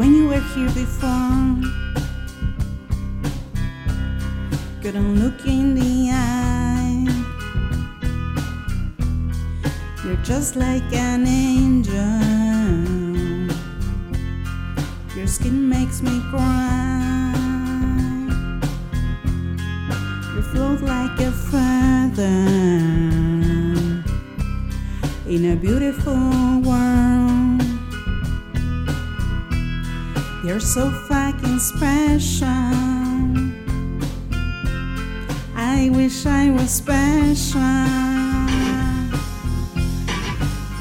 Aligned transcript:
when 0.00 0.14
you 0.14 0.28
were 0.28 0.44
here 0.54 0.70
before. 0.70 1.60
Couldn't 4.80 5.20
look 5.22 5.44
in 5.44 5.74
the 5.74 6.08
eye. 6.10 7.04
You're 10.02 10.24
just 10.24 10.56
like 10.56 10.90
an 10.94 11.26
angel. 11.26 12.16
Your 15.14 15.26
skin 15.26 15.68
makes 15.68 16.00
me 16.00 16.18
cry. 16.30 17.34
You 20.34 20.42
float 20.50 20.80
like 20.80 21.20
a 21.20 21.30
feather 21.50 22.40
in 25.28 25.52
a 25.52 25.56
beautiful 25.56 26.62
world. 26.64 27.29
You're 30.42 30.58
so 30.58 30.90
fucking 30.90 31.58
special. 31.58 32.46
I 35.54 35.90
wish 35.92 36.24
I 36.24 36.48
was 36.50 36.70
special, 36.70 37.60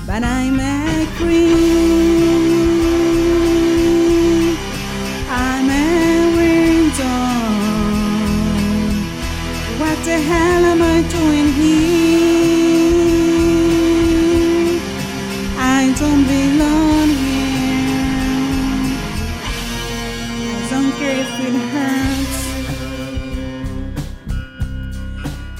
but 0.07 0.23
I'm 0.23 0.59
a 0.61 1.07
queen. 1.17 1.78
It 21.41 21.55
hurts. 21.73 22.39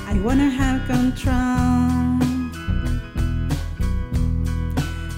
I 0.08 0.14
wanna 0.26 0.50
have 0.50 0.86
control. 0.88 2.20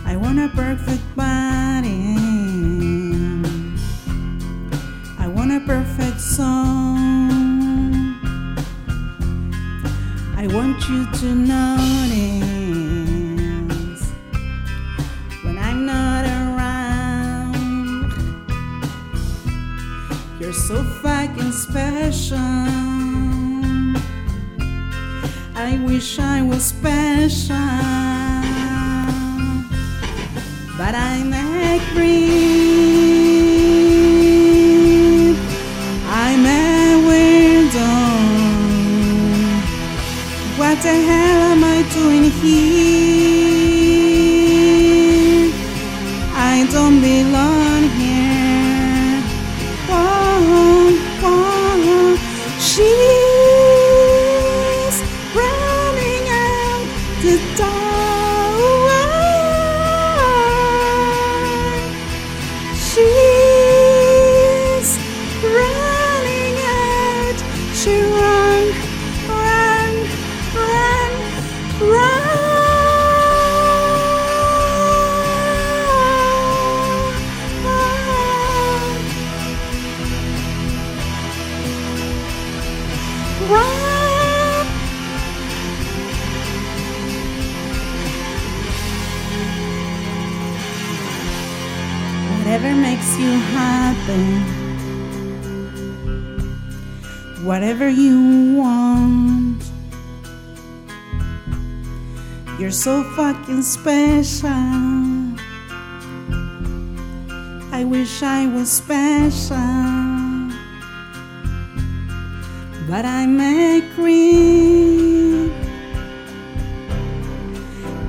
I 0.06 0.16
want 0.16 0.40
a 0.40 0.50
perfect 0.50 1.06
body. 1.16 2.16
I 5.18 5.28
want 5.28 5.52
a 5.52 5.62
perfect 5.66 6.20
song. 6.20 8.16
I 10.38 10.48
want 10.48 10.78
you 10.90 11.06
to 11.20 11.36
notice 11.36 12.51
You're 20.42 20.54
so 20.54 20.84
fucking 21.04 21.52
special. 21.52 22.40
I 25.54 25.80
wish 25.86 26.18
I 26.18 26.42
was 26.42 26.66
special, 26.66 27.56
but 30.80 30.96
I'm 30.96 31.32
creep. 31.94 32.58
I'm 36.08 36.44
a 36.44 36.98
weirdo. 37.06 37.92
What 40.58 40.82
the 40.82 40.96
hell 41.08 41.42
am 41.54 41.64
I 41.64 41.84
doing 41.94 42.32
here? 42.42 42.91
Whatever 92.52 92.76
makes 92.76 93.18
you 93.18 93.32
happy, 93.56 94.28
whatever 97.46 97.88
you 97.90 98.58
want. 98.58 99.64
You're 102.60 102.72
so 102.72 103.04
fucking 103.16 103.64
special. 103.64 104.50
I 107.72 107.84
wish 107.86 108.22
I 108.22 108.48
was 108.48 108.72
special, 108.72 109.58
but 112.92 113.06
I'm 113.06 113.40
a 113.40 113.82
creep. 113.96 115.54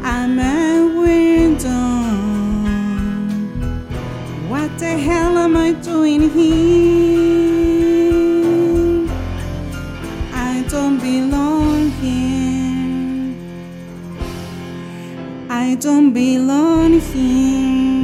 I'm 0.02 0.40
a 0.40 0.84
window. 1.00 2.02
What 4.48 4.76
the 4.80 4.98
hell 4.98 5.38
am 5.38 5.56
I 5.56 5.70
doing 5.74 6.30
here? 6.30 6.58
I 10.34 10.64
don't 10.68 10.98
belong 10.98 11.90
here. 12.02 13.36
I 15.48 15.76
don't 15.76 16.12
belong 16.12 16.98
here. 16.98 18.01